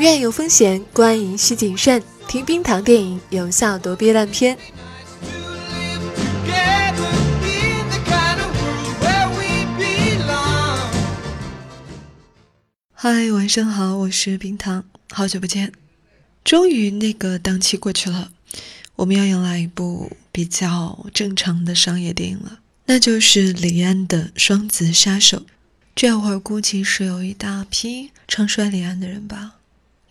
[0.00, 2.02] 院有风险，观影需谨慎。
[2.26, 4.56] 听冰糖电影，有效躲避烂片。
[12.94, 15.70] 嗨，晚上好，我是冰糖，好久不见。
[16.42, 18.32] 终于那个档期过去了，
[18.96, 25.40] 我们要迎来一部比较正常的商业电影了，那就是李安的《双子杀手》。
[25.94, 29.56] 这会儿估计是有一大批唱衰李安的人吧。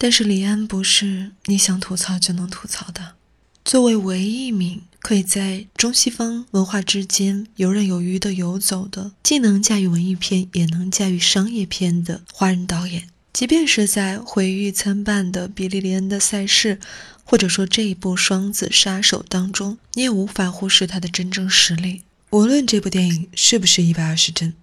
[0.00, 3.16] 但是李安不是你想吐槽就能吐槽的。
[3.64, 16.76] 作为唯一一名可以在中西方文化之间游刃有余地游走的，既能驾驭文艺片也能驾驭商业片的华人导演，即便是在毁誉参半的《比利·林恩的赛事》，
[17.24, 22.02] 或者说这一部《双子杀手》当中，你也无法忽视他的真正实力。
[22.30, 24.54] 无论这部电影是不是一百二十帧，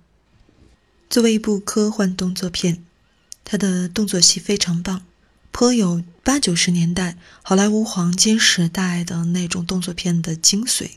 [1.10, 2.84] 作为一部科幻动作片，
[3.44, 5.04] 它的动作戏非常棒。
[5.58, 10.90] 颇有八九十年代好莱坞黄金时代的那种动作片的精髓，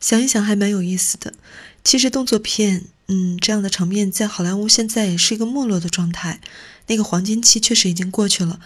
[0.00, 1.32] 想一想还蛮有意思的。
[1.84, 6.40] 其实动作片，嗯，这样的场面在好莱坞现在也是一个没落的状态，
[6.88, 8.58] 那个黄金期确实已经过去了。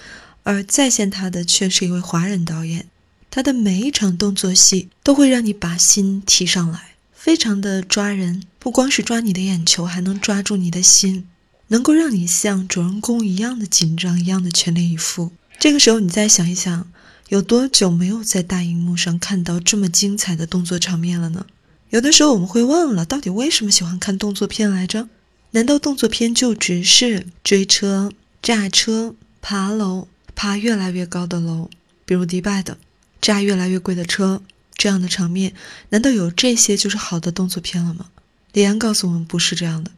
[0.45, 2.87] 而再现他的却是一位华人导演，
[3.31, 11.29] 他的每一场动作戏都会让你把心提上来，非常的抓人，不光是抓你的眼球，还能抓住你的心。
[11.69, 15.33] 能够让你像主人公一样的紧张，一样的全力以赴。
[15.59, 16.91] 这个时候，你再想一想，
[17.29, 21.47] 有多久没有在大荧幕上看到这么精彩的动作场面了呢？
[21.91, 25.09] 有的时候我们会忘了，到底为什么喜欢看动作片来着？
[25.53, 28.11] 难道动作片就只是追车、
[28.43, 31.71] 炸车、爬楼、爬越来越高的楼，
[32.05, 32.77] 比如迪拜的
[33.21, 34.43] 炸越来越贵的车
[34.75, 35.55] 这样的场面？
[35.91, 38.07] 难道有这些就是好的动作片了吗？
[38.53, 39.93] 李安告诉我们，不是这样的。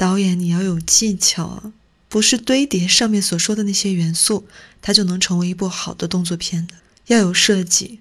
[0.00, 1.74] 导演，你要有技巧啊，
[2.08, 4.46] 不是堆叠上面所说的那些元素，
[4.80, 6.76] 它就能成为一部好的动作片的。
[7.08, 8.00] 要有设计，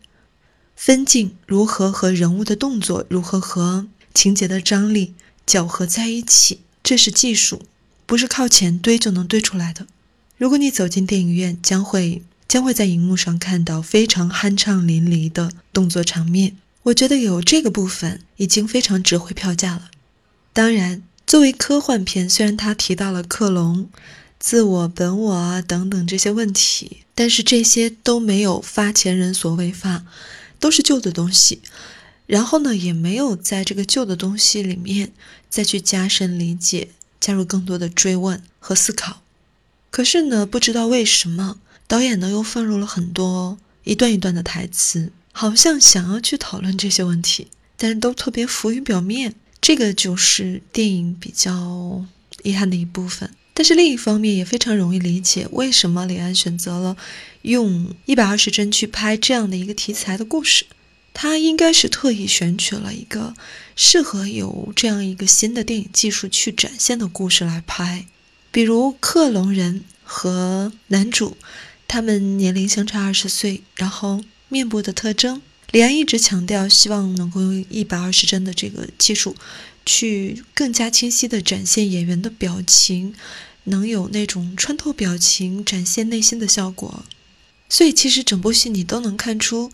[0.78, 5.14] 分镜如何和人物的动作如何和情节的张力
[5.46, 7.64] 搅合在一起，这是技术，
[8.06, 9.86] 不是靠钱堆就能堆出来的。
[10.38, 16.56] 如果你走进电影院，将会将会在荧幕上看到非常酣畅淋漓的动作场面。
[16.84, 19.92] 我觉得有这个部分已经非常值回票价了。
[20.54, 21.04] 当然。
[21.30, 23.88] 作为科幻片，虽然它提到了克隆、
[24.40, 30.08] 自我、本我啊等等这些问题，但是这些都没有发前人所未发，
[30.60, 31.62] 都是旧的东西。
[32.26, 35.12] 然后呢，也没有在这个旧的东西里面
[35.52, 36.88] 再去加深理解，
[37.20, 39.22] 加入更多的追问和思考。
[39.92, 49.36] 可是呢，不知道为什么导演呢又放入了很多一段一段的台词，好像想要去讨论这些问题，但是都特别浮于表面。
[49.62, 52.06] 这个就是电影比较
[52.44, 56.96] 遗憾的一部分，但是另一方面也非常容易理解为什么李安选择了
[57.42, 60.66] 用一百二十帧去拍这样的一个题材的故事。
[61.14, 63.34] 他应该是特意选取了一个
[63.76, 68.06] 适合有这样一个新的电影技术去展现的故事来拍，
[68.52, 71.36] 比如克隆人和男主，
[71.88, 75.42] 他们年龄相差二十岁，然后面部的特征。
[75.72, 79.36] 李安一直强调，希望能够用一百二十帧的这个技术，
[79.86, 83.14] 去更加清晰地展现演员的表情，
[83.66, 87.06] 能有那种穿透表情、展现内心的效果。
[87.70, 89.72] 所以，其实整部戏你都能看出，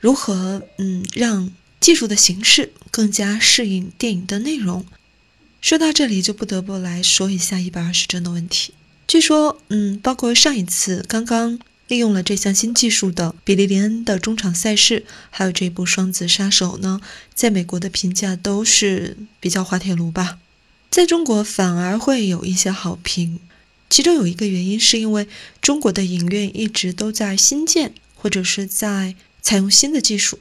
[0.00, 4.86] 如何嗯让技术的形式更加适应电影的内容。
[5.60, 8.72] 说到这里，就不得不来说一下一百二十帧的问题。
[9.06, 11.58] 据说，嗯，包括上一次刚刚。
[11.94, 17.00] 利用了这项新技术的比利林恩的中场赛事，还有这部《双子杀手》呢，
[17.32, 20.40] 在美国的评价都是比较滑铁卢吧，
[20.90, 23.38] 在中国反而会有一些好评。
[23.88, 25.28] 其中有一个原因是因为
[25.60, 30.40] 中国的影院一直都在新建或者是在采用新的技术，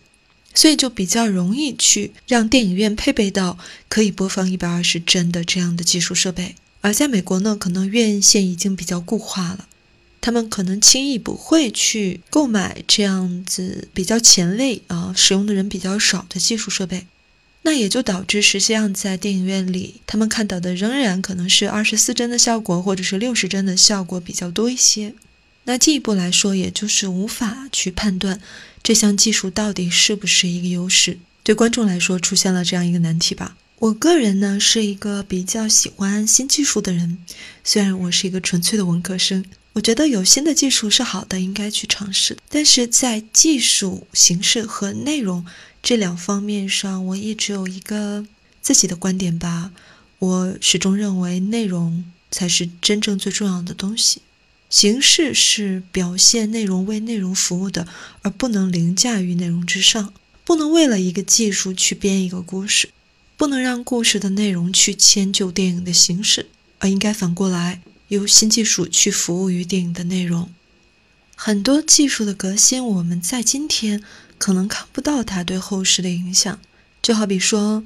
[0.55, 6.55] 所以就比较容易去让电影院配备到可以播放一百二十帧的这样的技术设备。
[6.81, 9.67] 而在美国呢，可能院线已经比较固化了。
[10.23, 17.05] 他们可能轻易不会去购买这样子比较前卫啊，使用的人比较少的技术设备，
[17.63, 25.13] 那也就导致实际上在电影院里，他们看到的仍然可能是二十四帧的效果，或者是六十帧的效果比较多一些。
[25.65, 28.39] 那进一步来说，也就是无法去判断
[28.81, 33.57] 这项技术到底是不是一个优势，对观众来说出现了这样一个难题吧。
[33.79, 37.17] 我个人呢是一个比较喜欢新技术的人，
[37.65, 39.43] 虽然我是一个纯粹的文科生。
[39.73, 42.37] 我觉得有新的技术是好的，应该去尝试。
[42.47, 45.45] 但是在技术形式和内容
[45.81, 48.25] 这两方面上，我一直有一个
[48.61, 49.71] 自己的观点吧。
[50.19, 54.21] 我始终认为内容才是真正最重要的东西。
[54.69, 57.87] 形式是表现内容为内容服务的，
[58.21, 60.13] 而不能凌驾于内容之上。
[60.45, 62.89] 不能为了一个技术去编一个故事，
[63.37, 66.47] 不能让故事的内容去迁就电影的形式，
[66.79, 70.51] 而应该反过来由新技术去服务于电影的内容。
[71.35, 74.03] 很多技术的革新，我们在今天
[74.37, 76.59] 可能看不到它对后世的影响。
[77.01, 77.81] 就好比说，《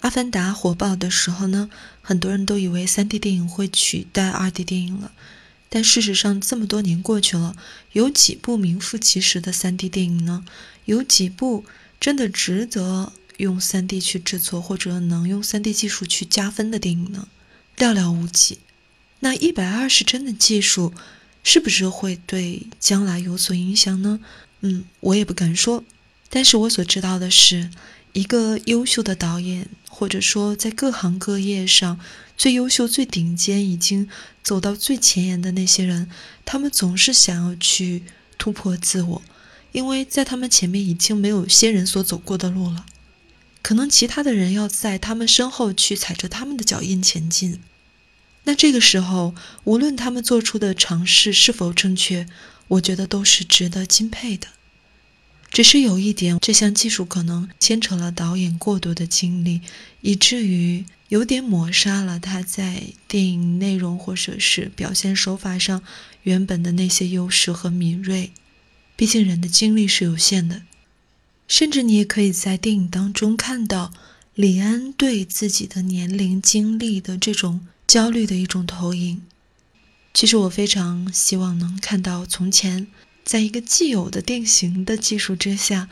[0.00, 1.70] 阿凡达》火爆的时候呢，
[2.00, 5.10] 很多人都以为 3D 电影会取代 2D 电影了。
[5.68, 7.56] 但事实上，这么多年过去了，
[7.92, 10.44] 有几部名副其实的 3D 电影呢？
[10.84, 11.64] 有几部
[11.98, 17.26] 真的值得用 3D 去制作，或者能用 3D 技术去加分的电影呢？
[17.76, 18.58] 寥寥无几。
[19.22, 20.92] 那一百二十帧的技术。
[21.44, 24.20] 是不是会对将来有所影响呢？
[24.60, 25.82] 嗯，我也不敢说。
[26.30, 27.68] 但是我所知道的是，
[28.12, 31.98] 一个优秀的导演，或者说在各行各业上
[32.36, 34.08] 最优秀、最顶尖、已经
[34.44, 36.08] 走到最前沿的那些人，
[36.44, 38.04] 他们总是想要去
[38.38, 39.22] 突破自我，
[39.72, 42.86] 因为在他们前面已经没有先人所走过的路了，
[43.62, 47.58] 可能其他的人要在他们身后去踩着他们的脚印前进。
[48.44, 49.34] 那这个时候，
[49.64, 52.26] 无论他们做出的尝试是否正确，
[52.68, 54.48] 我觉得都是值得钦佩的。
[55.50, 59.60] 只是有一点，这项技术可能牵扯了导演过多的精力，
[60.00, 65.82] 以至于有点抹杀了他在电影内容或者是表现手法上
[66.22, 68.32] 原本的那些优势和敏锐。
[68.96, 70.62] 毕竟人的精力是有限的，
[71.46, 73.92] 甚至你也可以在电影当中看到
[74.34, 77.68] 李安对自己的年龄、经历的这种。
[77.92, 79.20] 焦虑的一种投影。
[80.14, 82.86] 其实我非常希望能看到从前，
[83.22, 85.90] 在一个既有的定型的技术之下，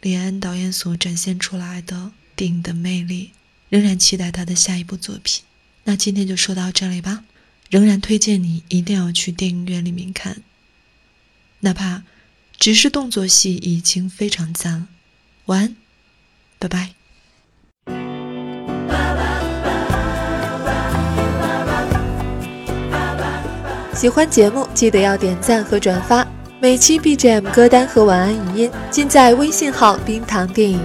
[0.00, 3.32] 李安导演所展现出来的电影的魅力。
[3.68, 5.44] 仍然期待他的下一部作品。
[5.84, 7.24] 那今天就说到这里吧。
[7.68, 10.42] 仍然推荐你一定要去电影院里面看，
[11.60, 12.04] 哪怕
[12.58, 14.88] 只是动作戏已经非常赞了。
[15.44, 15.76] 晚安，
[16.58, 18.21] 拜拜。
[24.02, 26.26] 喜欢节目，记得要点赞和转发。
[26.58, 30.80] 每期 BGM 歌单和晚安语音尽在微信号“冰糖电影”。